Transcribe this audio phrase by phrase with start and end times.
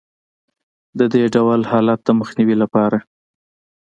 [0.99, 2.97] د دې ډول حالت د مخنیوي لپاره